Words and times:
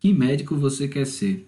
Que 0.00 0.14
médico 0.14 0.56
você 0.56 0.88
quer 0.88 1.06
ser? 1.06 1.46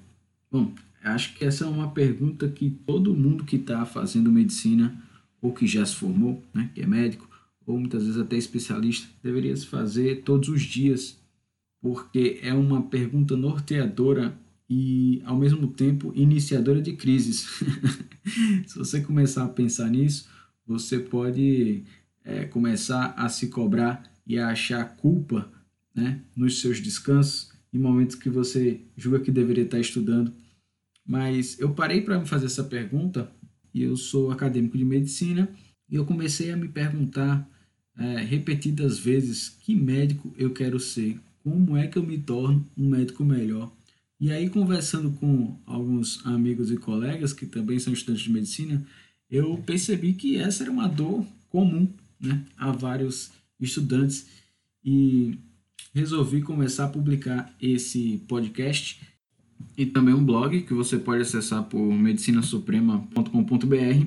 Bom, 0.51 0.75
acho 1.03 1.35
que 1.35 1.43
essa 1.43 1.65
é 1.65 1.67
uma 1.67 1.91
pergunta 1.91 2.47
que 2.47 2.69
todo 2.69 3.15
mundo 3.15 3.45
que 3.45 3.57
está 3.57 3.87
fazendo 3.87 4.31
medicina 4.31 5.03
ou 5.41 5.55
que 5.55 5.67
já 5.67 5.85
se 5.87 5.97
formou, 5.97 6.45
né, 6.53 6.71
que 6.75 6.83
é 6.83 6.87
médico, 6.87 7.27
ou 7.67 7.79
muitas 7.79 8.05
vezes 8.05 8.21
até 8.21 8.37
especialista, 8.37 9.09
deveria 9.23 9.57
se 9.57 9.67
fazer 9.67 10.23
todos 10.23 10.51
os 10.51 10.61
dias, 10.61 11.19
porque 11.81 12.41
é 12.43 12.53
uma 12.53 12.83
pergunta 12.83 13.35
norteadora 13.35 14.39
e, 14.69 15.23
ao 15.25 15.37
mesmo 15.37 15.69
tempo, 15.69 16.13
iniciadora 16.15 16.83
de 16.83 16.93
crises. 16.93 17.47
se 18.67 18.77
você 18.77 19.01
começar 19.01 19.45
a 19.45 19.49
pensar 19.49 19.89
nisso, 19.89 20.29
você 20.67 20.99
pode 20.99 21.85
é, 22.23 22.45
começar 22.45 23.15
a 23.17 23.31
se 23.31 23.49
cobrar 23.49 24.03
e 24.27 24.39
a 24.39 24.49
achar 24.49 24.85
culpa 24.97 25.51
né, 25.95 26.21
nos 26.37 26.61
seus 26.61 26.81
descansos, 26.83 27.52
em 27.73 27.79
momentos 27.79 28.17
que 28.17 28.29
você 28.29 28.81
julga 28.97 29.21
que 29.21 29.31
deveria 29.31 29.65
estar 29.65 29.79
estudando. 29.79 30.33
Mas 31.07 31.59
eu 31.59 31.75
parei 31.75 32.01
para 32.01 32.19
me 32.19 32.27
fazer 32.27 32.47
essa 32.47 32.65
pergunta, 32.65 33.31
e 33.75 33.83
eu 33.83 33.97
sou 33.97 34.31
acadêmico 34.31 34.77
de 34.77 34.85
medicina, 34.85 35.49
e 35.89 35.95
eu 35.97 36.05
comecei 36.05 36.51
a 36.51 36.57
me 36.57 36.69
perguntar 36.69 37.49
é, 37.97 38.19
repetidas 38.19 38.99
vezes 38.99 39.49
que 39.49 39.75
médico 39.75 40.35
eu 40.39 40.53
quero 40.53 40.79
ser, 40.79 41.19
como 41.43 41.77
é 41.77 41.87
que 41.87 41.99
eu 41.99 42.03
me 42.03 42.19
torno 42.19 42.67
um 42.77 42.89
médico 42.89 43.25
melhor. 43.25 43.73
E 44.21 44.31
aí, 44.31 44.49
conversando 44.49 45.11
com 45.13 45.59
alguns 45.67 46.25
amigos 46.25 46.71
e 46.71 46.77
colegas 46.77 47.33
que 47.33 47.45
também 47.45 47.79
são 47.81 47.93
estudantes 47.93 48.23
de 48.23 48.33
medicina, 48.33 48.87
eu 49.29 49.57
percebi 49.67 50.13
que 50.13 50.37
essa 50.37 50.63
era 50.63 50.71
uma 50.71 50.87
dor 50.87 51.27
comum 51.49 51.89
né, 52.21 52.45
a 52.57 52.71
vários 52.71 53.33
estudantes 53.59 54.27
e 54.85 55.39
resolvi 55.93 56.41
começar 56.41 56.87
a 56.87 56.89
publicar 56.89 57.55
esse 57.61 58.25
podcast 58.27 59.01
e 59.77 59.87
também 59.87 60.15
um 60.15 60.25
blog 60.25 60.63
que 60.63 60.75
você 60.75 60.99
pode 60.99 61.23
acessar 61.23 61.63
por 61.65 61.81
medicinasuprema.com.br. 61.81 64.07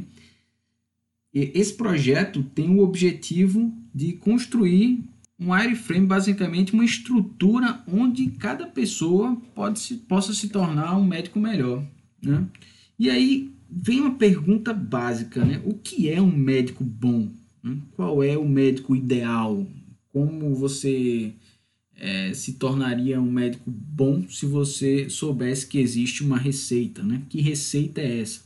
E 1.34 1.52
esse 1.54 1.74
projeto 1.74 2.44
tem 2.44 2.70
o 2.70 2.80
objetivo 2.80 3.74
de 3.94 4.14
construir 4.14 5.04
um 5.40 5.52
wireframe, 5.52 6.08
basicamente 6.08 6.74
uma 6.74 6.86
estrutura 6.86 7.84
onde 7.88 8.32
cada 8.32 8.66
pessoa 8.66 9.36
pode 9.54 9.80
se, 9.80 9.96
possa 9.96 10.34
se 10.34 10.50
tornar 10.50 10.98
um 10.98 11.06
médico 11.06 11.40
melhor. 11.40 11.86
Né? 12.22 12.48
E 12.98 13.10
aí 13.10 13.54
vem 13.70 14.02
uma 14.02 14.16
pergunta 14.16 14.74
básica, 14.74 15.44
né? 15.44 15.62
O 15.66 15.74
que 15.74 16.10
é 16.10 16.22
um 16.22 16.32
médico 16.32 16.84
bom? 16.84 17.30
Qual 17.96 18.24
é 18.24 18.38
o 18.38 18.48
médico 18.48 18.96
ideal? 18.96 19.68
Como 20.14 20.56
você 20.56 21.34
é, 21.98 22.34
se 22.34 22.54
tornaria 22.54 23.22
um 23.22 23.32
médico 23.32 23.70
bom 23.72 24.28
se 24.28 24.46
você 24.46 25.10
soubesse 25.10 25.68
que 25.68 25.80
existe 25.80 26.24
uma 26.24 26.38
receita, 26.38 27.02
né? 27.02 27.22
Que 27.30 27.42
receita 27.42 28.02
é 28.02 28.20
essa? 28.22 28.44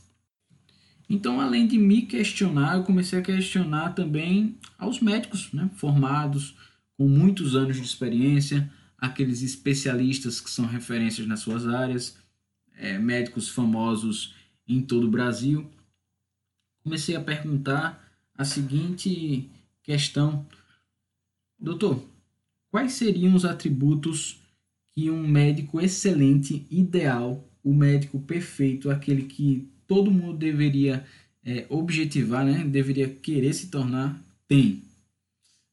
Então, 1.08 1.40
além 1.40 1.66
de 1.66 1.76
me 1.76 2.02
questionar, 2.02 2.76
eu 2.76 2.84
comecei 2.84 3.18
a 3.18 3.22
questionar 3.22 3.90
também 3.90 4.56
aos 4.78 5.00
médicos 5.00 5.52
né, 5.52 5.68
formados, 5.74 6.54
com 6.96 7.08
muitos 7.08 7.56
anos 7.56 7.76
de 7.76 7.82
experiência, 7.82 8.72
aqueles 8.96 9.42
especialistas 9.42 10.40
que 10.40 10.48
são 10.48 10.66
referências 10.66 11.26
nas 11.26 11.40
suas 11.40 11.66
áreas, 11.66 12.16
é, 12.76 12.96
médicos 12.96 13.48
famosos 13.48 14.36
em 14.68 14.80
todo 14.80 15.08
o 15.08 15.10
Brasil. 15.10 15.68
Comecei 16.84 17.16
a 17.16 17.20
perguntar 17.20 18.08
a 18.36 18.44
seguinte 18.44 19.50
questão: 19.82 20.46
Doutor, 21.58 22.06
quais 22.70 22.92
seriam 22.92 23.34
os 23.34 23.44
atributos 23.44 24.40
que 24.92 25.10
um 25.10 25.26
médico 25.26 25.80
excelente, 25.80 26.66
ideal, 26.70 27.44
o 27.62 27.74
médico 27.74 28.18
perfeito, 28.20 28.90
aquele 28.90 29.24
que 29.24 29.68
todo 29.86 30.10
mundo 30.10 30.36
deveria 30.36 31.04
é, 31.44 31.66
objetivar, 31.68 32.44
né? 32.44 32.64
deveria 32.64 33.08
querer 33.08 33.52
se 33.52 33.68
tornar, 33.68 34.20
tem. 34.46 34.82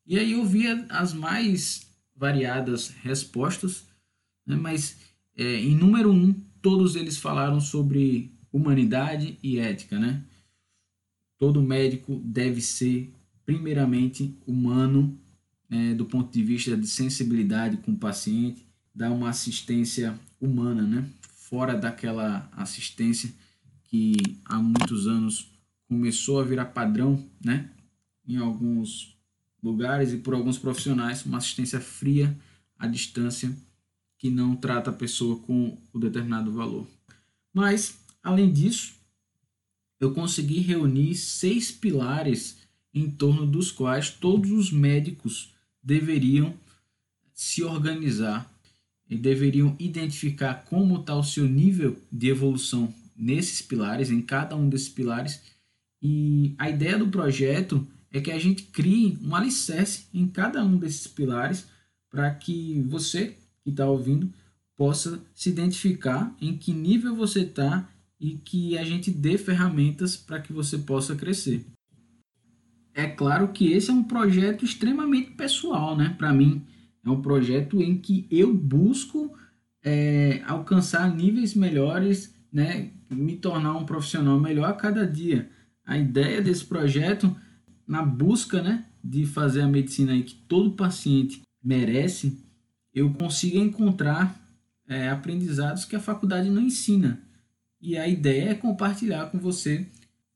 E 0.05 0.17
aí 0.17 0.31
eu 0.31 0.45
via 0.45 0.85
as 0.89 1.13
mais 1.13 1.87
variadas 2.15 2.89
respostas, 3.01 3.85
né? 4.45 4.55
mas 4.55 4.97
é, 5.35 5.43
em 5.59 5.75
número 5.75 6.11
um, 6.11 6.33
todos 6.61 6.95
eles 6.95 7.17
falaram 7.17 7.59
sobre 7.59 8.31
humanidade 8.51 9.37
e 9.43 9.59
ética. 9.59 9.99
Né? 9.99 10.23
Todo 11.37 11.61
médico 11.61 12.19
deve 12.23 12.61
ser, 12.61 13.11
primeiramente, 13.45 14.33
humano, 14.45 15.17
né? 15.69 15.93
do 15.93 16.05
ponto 16.05 16.31
de 16.31 16.43
vista 16.43 16.75
de 16.75 16.87
sensibilidade 16.87 17.77
com 17.77 17.91
o 17.91 17.97
paciente, 17.97 18.65
dar 18.93 19.11
uma 19.11 19.29
assistência 19.29 20.17
humana, 20.39 20.83
né? 20.83 21.09
fora 21.49 21.75
daquela 21.75 22.49
assistência 22.51 23.33
que 23.85 24.15
há 24.45 24.57
muitos 24.59 25.07
anos 25.07 25.49
começou 25.87 26.39
a 26.39 26.43
virar 26.43 26.65
padrão, 26.65 27.25
né? 27.43 27.69
Em 28.27 28.35
alguns 28.35 29.17
lugares 29.63 30.11
e 30.11 30.17
por 30.17 30.33
alguns 30.33 30.57
profissionais, 30.57 31.25
uma 31.25 31.37
assistência 31.37 31.79
fria 31.79 32.37
à 32.77 32.85
distância 32.85 33.55
que 34.17 34.29
não 34.29 34.55
trata 34.55 34.89
a 34.89 34.93
pessoa 34.93 35.39
com 35.39 35.77
o 35.93 35.99
determinado 35.99 36.51
valor. 36.51 36.85
Mas, 37.53 37.97
além 38.21 38.51
disso, 38.51 38.95
eu 39.99 40.13
consegui 40.13 40.59
reunir 40.59 41.15
seis 41.15 41.71
pilares 41.71 42.57
em 42.93 43.09
torno 43.09 43.45
dos 43.45 43.71
quais 43.71 44.09
todos 44.09 44.51
os 44.51 44.71
médicos 44.71 45.53
deveriam 45.87 46.53
se 47.33 47.63
organizar 47.63 48.53
e 49.09 49.17
deveriam 49.17 49.73
identificar 49.79 50.65
como 50.65 50.99
está 50.99 51.15
o 51.15 51.23
seu 51.23 51.45
nível 51.45 51.97
de 52.11 52.27
evolução 52.27 52.93
nesses 53.15 53.61
pilares, 53.61 54.11
em 54.11 54.21
cada 54.21 54.53
um 54.57 54.67
desses 54.67 54.89
pilares. 54.89 55.41
E 56.01 56.53
a 56.57 56.69
ideia 56.69 56.97
do 56.97 57.07
projeto 57.07 57.87
é 58.11 58.19
que 58.19 58.31
a 58.31 58.37
gente 58.37 58.63
crie 58.63 59.17
um 59.23 59.33
alicerce 59.33 60.07
em 60.13 60.27
cada 60.27 60.61
um 60.61 60.77
desses 60.77 61.07
pilares 61.07 61.65
para 62.09 62.35
que 62.35 62.81
você 62.89 63.37
que 63.63 63.69
está 63.69 63.87
ouvindo 63.87 64.29
possa 64.75 65.23
se 65.33 65.49
identificar 65.49 66.35
em 66.41 66.57
que 66.57 66.73
nível 66.73 67.15
você 67.15 67.43
está 67.43 67.89
e 68.19 68.31
que 68.33 68.77
a 68.77 68.83
gente 68.83 69.09
dê 69.09 69.37
ferramentas 69.37 70.17
para 70.17 70.41
que 70.41 70.51
você 70.51 70.77
possa 70.77 71.15
crescer. 71.15 71.65
É 72.97 73.05
claro 73.05 73.49
que 73.49 73.71
esse 73.71 73.91
é 73.91 73.93
um 73.93 74.03
projeto 74.03 74.65
extremamente 74.65 75.29
pessoal, 75.29 75.95
né? 75.95 76.15
Para 76.17 76.33
mim, 76.33 76.65
é 77.05 77.09
um 77.11 77.21
projeto 77.21 77.79
em 77.79 77.95
que 77.95 78.25
eu 78.31 78.51
busco 78.51 79.37
é, 79.83 80.41
alcançar 80.47 81.15
níveis 81.15 81.53
melhores 81.53 82.33
né, 82.51 82.89
me 83.07 83.37
tornar 83.37 83.77
um 83.77 83.85
profissional 83.85 84.39
melhor 84.39 84.71
a 84.71 84.73
cada 84.73 85.05
dia. 85.05 85.47
A 85.85 85.95
ideia 85.95 86.41
desse 86.41 86.65
projeto, 86.65 87.35
na 87.87 88.01
busca 88.01 88.63
né, 88.63 88.87
de 89.03 89.27
fazer 89.27 89.61
a 89.61 89.67
medicina 89.67 90.13
aí 90.13 90.23
que 90.23 90.33
todo 90.33 90.71
paciente 90.71 91.43
merece, 91.63 92.43
eu 92.91 93.13
consiga 93.13 93.59
encontrar 93.59 94.35
é, 94.87 95.07
aprendizados 95.07 95.85
que 95.85 95.95
a 95.95 95.99
faculdade 95.99 96.49
não 96.49 96.63
ensina. 96.63 97.21
E 97.79 97.95
a 97.95 98.07
ideia 98.07 98.49
é 98.49 98.55
compartilhar 98.55 99.27
com 99.27 99.37
você 99.37 99.85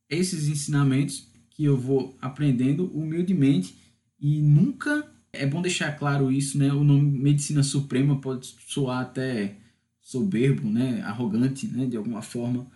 esses 0.08 0.48
ensinamentos 0.48 1.31
que 1.52 1.64
eu 1.64 1.78
vou 1.78 2.18
aprendendo 2.22 2.86
humildemente 2.94 3.76
e 4.20 4.42
nunca 4.42 5.10
é 5.34 5.46
bom 5.46 5.62
deixar 5.62 5.92
claro 5.98 6.32
isso, 6.32 6.58
né? 6.58 6.72
O 6.74 6.84
nome 6.84 7.18
Medicina 7.18 7.64
Suprema 7.64 8.20
pode 8.20 8.54
soar 8.68 9.02
até 9.02 9.56
soberbo, 10.02 10.70
né, 10.70 11.02
arrogante, 11.04 11.68
né, 11.68 11.86
de 11.86 11.96
alguma 11.96 12.22
forma. 12.22 12.68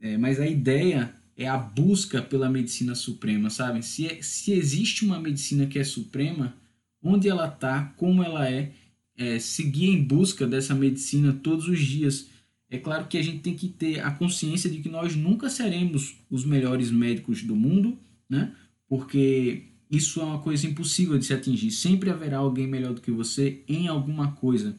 É, 0.00 0.16
mas 0.16 0.38
a 0.38 0.46
ideia 0.46 1.12
é 1.36 1.48
a 1.48 1.56
busca 1.56 2.22
pela 2.22 2.48
medicina 2.48 2.94
suprema, 2.94 3.50
sabe? 3.50 3.82
Se, 3.84 4.06
é, 4.06 4.22
se 4.22 4.52
existe 4.52 5.04
uma 5.04 5.18
medicina 5.18 5.66
que 5.66 5.78
é 5.78 5.84
suprema, 5.84 6.54
onde 7.02 7.28
ela 7.28 7.48
está, 7.48 7.84
como 7.96 8.22
ela 8.22 8.48
é, 8.48 8.72
é, 9.16 9.38
seguir 9.38 9.88
em 9.88 10.02
busca 10.02 10.46
dessa 10.46 10.74
medicina 10.74 11.32
todos 11.32 11.68
os 11.68 11.80
dias. 11.80 12.28
É 12.70 12.78
claro 12.78 13.06
que 13.06 13.18
a 13.18 13.22
gente 13.22 13.40
tem 13.40 13.54
que 13.54 13.68
ter 13.68 14.00
a 14.00 14.10
consciência 14.10 14.70
de 14.70 14.78
que 14.78 14.88
nós 14.88 15.16
nunca 15.16 15.48
seremos 15.48 16.16
os 16.30 16.44
melhores 16.44 16.90
médicos 16.90 17.42
do 17.42 17.56
mundo, 17.56 17.98
né? 18.28 18.54
Porque 18.88 19.68
isso 19.90 20.20
é 20.20 20.24
uma 20.24 20.38
coisa 20.40 20.66
impossível 20.66 21.18
de 21.18 21.24
se 21.24 21.32
atingir. 21.32 21.70
Sempre 21.70 22.10
haverá 22.10 22.38
alguém 22.38 22.66
melhor 22.66 22.94
do 22.94 23.00
que 23.00 23.10
você 23.10 23.62
em 23.68 23.88
alguma 23.88 24.32
coisa. 24.32 24.76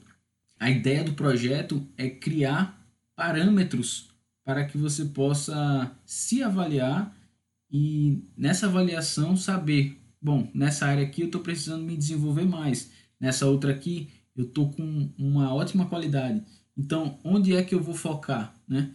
A 0.59 0.69
ideia 0.69 1.03
do 1.03 1.13
projeto 1.13 1.85
é 1.97 2.09
criar 2.09 2.79
parâmetros 3.15 4.09
para 4.43 4.65
que 4.65 4.77
você 4.77 5.05
possa 5.05 5.91
se 6.05 6.41
avaliar 6.43 7.15
e 7.71 8.23
nessa 8.35 8.65
avaliação 8.65 9.37
saber, 9.37 9.97
bom, 10.21 10.49
nessa 10.53 10.85
área 10.85 11.03
aqui 11.03 11.21
eu 11.21 11.27
estou 11.27 11.41
precisando 11.41 11.83
me 11.83 11.95
desenvolver 11.95 12.45
mais, 12.45 12.91
nessa 13.19 13.45
outra 13.45 13.71
aqui 13.71 14.09
eu 14.35 14.45
estou 14.45 14.71
com 14.71 15.11
uma 15.17 15.53
ótima 15.53 15.85
qualidade. 15.85 16.43
Então, 16.77 17.19
onde 17.23 17.53
é 17.53 17.63
que 17.63 17.75
eu 17.75 17.83
vou 17.83 17.93
focar, 17.93 18.55
né? 18.67 18.91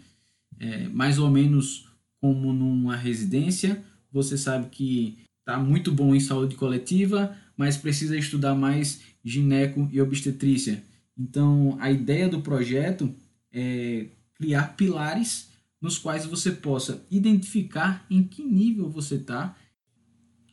É, 0.59 0.89
mais 0.89 1.19
ou 1.19 1.31
menos 1.31 1.89
como 2.21 2.53
numa 2.53 2.97
residência, 2.97 3.85
você 4.15 4.39
sabe 4.39 4.69
que 4.71 5.19
está 5.41 5.59
muito 5.59 5.91
bom 5.91 6.15
em 6.15 6.21
saúde 6.21 6.55
coletiva, 6.55 7.37
mas 7.57 7.77
precisa 7.77 8.17
estudar 8.17 8.55
mais 8.55 9.03
gineco 9.25 9.89
e 9.93 10.01
obstetrícia. 10.01 10.83
Então, 11.19 11.77
a 11.81 11.91
ideia 11.91 12.29
do 12.29 12.41
projeto 12.41 13.13
é 13.53 14.07
criar 14.35 14.77
pilares 14.77 15.51
nos 15.81 15.99
quais 15.99 16.25
você 16.25 16.53
possa 16.53 17.05
identificar 17.11 18.07
em 18.09 18.23
que 18.23 18.43
nível 18.43 18.89
você 18.89 19.17
está 19.17 19.55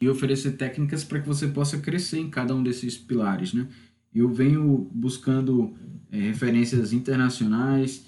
e 0.02 0.10
oferecer 0.10 0.54
técnicas 0.54 1.04
para 1.04 1.20
que 1.20 1.28
você 1.28 1.48
possa 1.48 1.78
crescer 1.78 2.20
em 2.20 2.30
cada 2.30 2.56
um 2.56 2.64
desses 2.64 2.98
pilares, 2.98 3.54
né? 3.54 3.68
Eu 4.14 4.34
venho 4.34 4.90
buscando 4.92 5.74
é, 6.12 6.20
referências 6.20 6.92
internacionais 6.92 8.04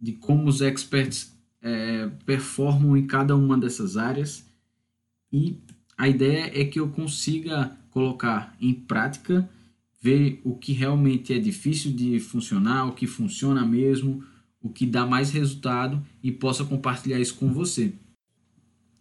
de 0.00 0.12
como 0.12 0.48
os 0.48 0.60
experts 0.60 1.36
é, 1.62 2.08
performam 2.24 2.96
em 2.96 3.06
cada 3.06 3.36
uma 3.36 3.56
dessas 3.56 3.96
áreas 3.96 4.46
e 5.32 5.58
a 5.96 6.08
ideia 6.08 6.50
é 6.54 6.64
que 6.64 6.78
eu 6.78 6.88
consiga 6.88 7.76
colocar 7.90 8.54
em 8.60 8.74
prática, 8.74 9.48
ver 10.00 10.40
o 10.44 10.54
que 10.54 10.72
realmente 10.72 11.32
é 11.32 11.38
difícil 11.38 11.92
de 11.92 12.20
funcionar, 12.20 12.86
o 12.86 12.92
que 12.92 13.06
funciona 13.06 13.64
mesmo, 13.64 14.22
o 14.60 14.68
que 14.68 14.86
dá 14.86 15.06
mais 15.06 15.30
resultado 15.30 16.04
e 16.22 16.30
possa 16.30 16.64
compartilhar 16.64 17.18
isso 17.18 17.36
com 17.36 17.52
você. 17.52 17.94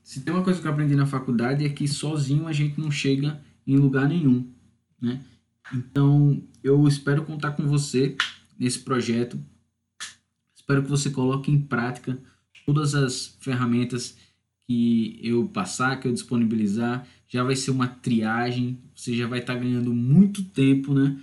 Se 0.02 0.22
tem 0.22 0.34
uma 0.34 0.44
coisa 0.44 0.62
que 0.62 0.68
eu 0.68 0.72
aprendi 0.72 0.96
na 0.96 1.06
faculdade 1.06 1.66
é 1.66 1.70
que 1.70 1.88
sozinho 1.88 2.48
a 2.48 2.54
gente 2.54 2.80
não 2.80 2.92
chega 2.92 3.42
em 3.66 3.76
lugar 3.76 4.08
nenhum, 4.08 4.48
né? 5.02 5.22
Então, 5.74 6.42
eu 6.64 6.88
espero 6.88 7.26
contar 7.26 7.52
com 7.52 7.68
você 7.68 8.16
nesse 8.58 8.80
projeto. 8.80 9.44
Espero 10.56 10.84
que 10.84 10.90
você 10.90 11.10
coloque 11.10 11.52
em 11.52 11.60
prática 11.60 12.20
todas 12.66 12.96
as 12.96 13.36
ferramentas 13.40 14.16
que 14.68 15.20
eu 15.22 15.48
passar, 15.48 16.00
que 16.00 16.08
eu 16.08 16.14
disponibilizar. 16.14 17.08
Já 17.28 17.44
vai 17.44 17.56
ser 17.56 17.72
uma 17.72 17.88
triagem, 17.88 18.80
você 18.96 19.16
já 19.16 19.28
vai 19.28 19.40
estar 19.40 19.56
ganhando 19.56 19.94
muito 19.94 20.44
tempo, 20.44 20.94
né? 20.94 21.20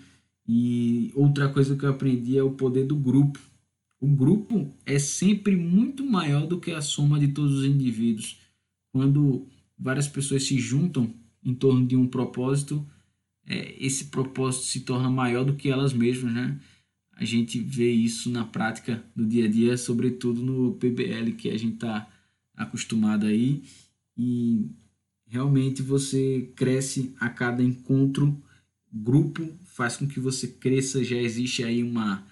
E 0.46 1.12
outra 1.14 1.48
coisa 1.48 1.76
que 1.76 1.84
eu 1.84 1.90
aprendi 1.90 2.36
é 2.36 2.42
o 2.42 2.52
poder 2.52 2.84
do 2.84 2.96
grupo. 2.96 3.38
O 4.00 4.08
grupo 4.08 4.68
é 4.84 4.98
sempre 4.98 5.56
muito 5.56 6.04
maior 6.04 6.46
do 6.46 6.60
que 6.60 6.72
a 6.72 6.80
soma 6.80 7.18
de 7.18 7.28
todos 7.28 7.58
os 7.58 7.64
indivíduos. 7.64 8.38
Quando 8.92 9.46
várias 9.78 10.08
pessoas 10.08 10.42
se 10.42 10.58
juntam 10.58 11.14
em 11.44 11.54
torno 11.54 11.86
de 11.86 11.96
um 11.96 12.06
propósito, 12.06 12.84
é, 13.46 13.74
esse 13.84 14.06
propósito 14.06 14.64
se 14.66 14.80
torna 14.80 15.10
maior 15.10 15.44
do 15.44 15.54
que 15.54 15.68
elas 15.68 15.92
mesmas, 15.92 16.32
né? 16.32 16.60
A 17.16 17.24
gente 17.24 17.60
vê 17.60 17.90
isso 17.90 18.30
na 18.30 18.44
prática 18.44 19.04
do 19.14 19.24
dia 19.24 19.44
a 19.44 19.48
dia, 19.48 19.76
sobretudo 19.76 20.42
no 20.42 20.74
PBL 20.74 21.32
que 21.36 21.50
a 21.50 21.56
gente 21.56 21.74
está 21.74 22.08
acostumado 22.56 23.26
aí 23.26 23.62
e 24.16 24.70
realmente 25.26 25.82
você 25.82 26.52
cresce 26.54 27.14
a 27.18 27.28
cada 27.28 27.62
encontro, 27.62 28.40
grupo 28.92 29.48
faz 29.64 29.96
com 29.96 30.06
que 30.06 30.20
você 30.20 30.46
cresça, 30.46 31.02
já 31.02 31.16
existe 31.16 31.64
aí 31.64 31.82
uma 31.82 32.24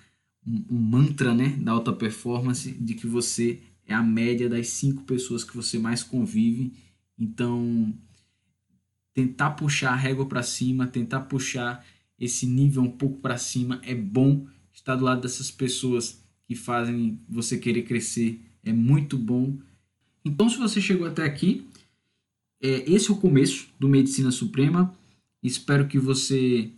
um, 0.47 0.65
um 0.71 0.79
mantra 0.79 1.35
né, 1.35 1.57
da 1.61 1.73
alta 1.73 1.93
performance 1.93 2.71
de 2.73 2.95
que 2.95 3.07
você 3.07 3.61
é 3.87 3.95
a 3.95 4.03
média 4.03 4.49
das 4.49 4.69
cinco 4.69 5.03
pessoas 5.03 5.45
que 5.45 5.57
você 5.57 5.79
mais 5.79 6.03
convive. 6.03 6.73
Então, 7.19 7.93
tentar 9.13 9.51
puxar 9.51 9.93
a 9.93 9.97
régua 9.97 10.27
para 10.27 10.43
cima, 10.43 10.87
tentar 10.87 11.23
puxar 11.23 11.85
esse 12.19 12.47
nível 12.47 12.83
um 12.83 12.91
pouco 12.91 13.19
para 13.21 13.37
cima 13.37 13.81
é 13.83 13.95
bom. 13.95 14.47
Estar 14.73 14.97
do 14.97 15.05
lado 15.05 15.23
dessas 15.23 15.51
pessoas 15.51 16.23
que 16.47 16.55
fazem 16.55 17.19
você 17.29 17.59
querer 17.59 17.83
crescer 17.83 18.41
é 18.63 18.73
muito 18.73 19.19
bom. 19.19 19.59
Então, 20.25 20.49
se 20.49 20.59
você 20.59 20.81
chegou 20.81 21.07
até 21.07 21.25
aqui, 21.25 21.67
é, 22.63 22.91
esse 22.91 23.11
é 23.11 23.13
o 23.13 23.17
começo 23.17 23.69
do 23.79 23.89
Medicina 23.89 24.31
Suprema. 24.31 24.95
Espero 25.43 25.87
que 25.89 25.99
você 25.99 26.71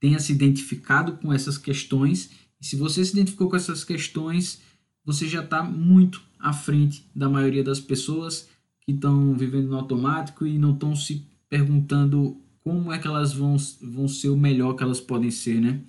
tenha 0.00 0.18
se 0.18 0.32
identificado 0.32 1.12
com 1.18 1.32
essas 1.32 1.58
questões 1.58 2.30
e 2.60 2.66
se 2.66 2.76
você 2.76 3.04
se 3.04 3.12
identificou 3.12 3.48
com 3.48 3.56
essas 3.56 3.82
questões, 3.82 4.60
você 5.04 5.26
já 5.26 5.42
está 5.42 5.62
muito 5.62 6.22
à 6.38 6.52
frente 6.52 7.04
da 7.14 7.28
maioria 7.28 7.64
das 7.64 7.80
pessoas 7.80 8.48
que 8.82 8.92
estão 8.92 9.34
vivendo 9.34 9.68
no 9.68 9.76
automático 9.76 10.46
e 10.46 10.58
não 10.58 10.74
estão 10.74 10.94
se 10.94 11.24
perguntando 11.48 12.36
como 12.60 12.92
é 12.92 12.98
que 12.98 13.06
elas 13.06 13.32
vão, 13.32 13.56
vão 13.80 14.06
ser 14.06 14.28
o 14.28 14.36
melhor 14.36 14.74
que 14.74 14.82
elas 14.82 15.00
podem 15.00 15.30
ser, 15.30 15.60
né? 15.60 15.80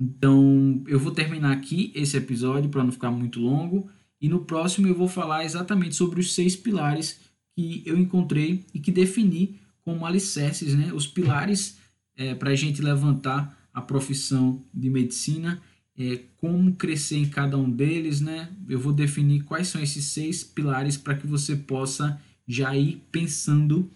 Então, 0.00 0.82
eu 0.86 0.98
vou 0.98 1.12
terminar 1.12 1.52
aqui 1.52 1.92
esse 1.94 2.16
episódio 2.16 2.70
para 2.70 2.82
não 2.82 2.92
ficar 2.92 3.10
muito 3.10 3.40
longo 3.40 3.88
e 4.22 4.28
no 4.28 4.44
próximo 4.44 4.86
eu 4.86 4.94
vou 4.94 5.08
falar 5.08 5.44
exatamente 5.44 5.96
sobre 5.96 6.20
os 6.20 6.32
seis 6.32 6.54
pilares 6.54 7.18
que 7.56 7.82
eu 7.84 7.98
encontrei 7.98 8.64
e 8.72 8.78
que 8.78 8.92
defini 8.92 9.58
como 9.84 10.06
alicerces, 10.06 10.76
né? 10.76 10.92
Os 10.94 11.08
pilares 11.08 11.76
é, 12.16 12.32
para 12.32 12.50
a 12.50 12.54
gente 12.54 12.80
levantar 12.80 13.58
a 13.74 13.80
profissão 13.82 14.62
de 14.72 14.88
medicina 14.88 15.60
é, 15.98 16.20
como 16.36 16.72
crescer 16.76 17.16
em 17.16 17.28
cada 17.28 17.58
um 17.58 17.68
deles, 17.68 18.20
né? 18.20 18.48
Eu 18.68 18.78
vou 18.78 18.92
definir 18.92 19.42
quais 19.42 19.66
são 19.66 19.82
esses 19.82 20.04
seis 20.04 20.44
pilares 20.44 20.96
para 20.96 21.16
que 21.16 21.26
você 21.26 21.56
possa 21.56 22.20
já 22.46 22.76
ir 22.76 23.02
pensando 23.10 23.90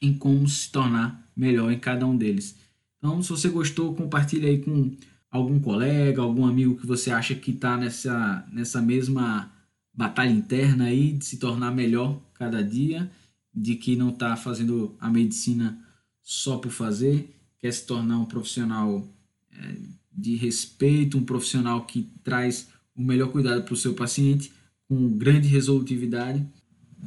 em 0.00 0.14
como 0.14 0.48
se 0.48 0.72
tornar 0.72 1.30
melhor 1.36 1.70
em 1.70 1.78
cada 1.78 2.06
um 2.06 2.16
deles. 2.16 2.56
Então, 2.96 3.22
se 3.22 3.28
você 3.28 3.50
gostou, 3.50 3.94
compartilhe 3.94 4.46
aí 4.46 4.58
com 4.60 4.96
algum 5.30 5.60
colega, 5.60 6.22
algum 6.22 6.46
amigo 6.46 6.76
que 6.76 6.86
você 6.86 7.10
acha 7.10 7.34
que 7.34 7.50
está 7.50 7.76
nessa, 7.76 8.46
nessa 8.50 8.80
mesma 8.80 9.57
batalha 9.98 10.30
interna 10.30 10.84
aí 10.84 11.10
de 11.14 11.24
se 11.24 11.38
tornar 11.38 11.72
melhor 11.72 12.22
cada 12.34 12.62
dia, 12.62 13.10
de 13.52 13.74
que 13.74 13.96
não 13.96 14.10
está 14.10 14.36
fazendo 14.36 14.94
a 15.00 15.10
medicina 15.10 15.76
só 16.22 16.56
por 16.56 16.70
fazer, 16.70 17.34
quer 17.58 17.72
se 17.72 17.84
tornar 17.84 18.20
um 18.20 18.24
profissional 18.24 19.04
é, 19.50 19.74
de 20.12 20.36
respeito, 20.36 21.18
um 21.18 21.24
profissional 21.24 21.84
que 21.84 22.08
traz 22.22 22.68
o 22.94 23.02
melhor 23.02 23.32
cuidado 23.32 23.64
para 23.64 23.74
o 23.74 23.76
seu 23.76 23.92
paciente, 23.92 24.52
com 24.86 25.18
grande 25.18 25.48
resolutividade. 25.48 26.46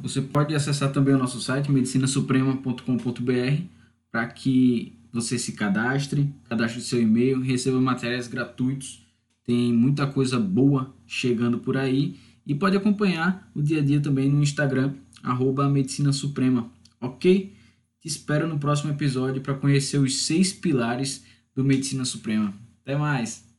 Você 0.02 0.20
pode 0.20 0.54
acessar 0.54 0.92
também 0.92 1.14
o 1.14 1.18
nosso 1.18 1.40
site 1.40 1.72
medicinasuprema.com.br 1.72 3.62
para 4.10 4.26
que 4.26 4.98
você 5.10 5.38
se 5.38 5.52
cadastre, 5.52 6.30
cadastre 6.44 6.82
seu 6.82 7.00
e-mail, 7.00 7.40
receba 7.40 7.80
materiais 7.80 8.28
gratuitos. 8.28 9.02
Tem 9.44 9.72
muita 9.72 10.06
coisa 10.06 10.38
boa 10.38 10.94
chegando 11.06 11.58
por 11.58 11.78
aí 11.78 12.20
e 12.46 12.54
pode 12.54 12.76
acompanhar 12.76 13.50
o 13.54 13.62
dia 13.62 13.80
a 13.80 13.84
dia 13.84 14.00
também 14.00 14.28
no 14.28 14.42
Instagram 14.42 14.94
arroba 15.22 15.68
Medicina 15.68 16.12
Suprema, 16.12 16.70
ok? 17.00 17.54
Te 18.00 18.08
espero 18.08 18.48
no 18.48 18.58
próximo 18.58 18.92
episódio 18.92 19.40
para 19.40 19.54
conhecer 19.54 19.98
os 19.98 20.26
seis 20.26 20.52
pilares 20.52 21.24
do 21.54 21.64
Medicina 21.64 22.04
Suprema. 22.04 22.52
Até 22.82 22.96
mais! 22.96 23.51